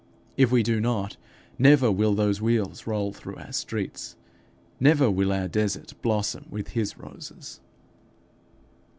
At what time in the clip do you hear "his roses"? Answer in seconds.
6.69-7.59